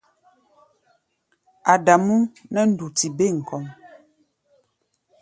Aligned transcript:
Adamú 1.73 2.15
nɛ́ 2.53 2.63
nduti 2.69 3.07
bêm 3.17 3.35
kɔ́ʼm. 3.47 3.65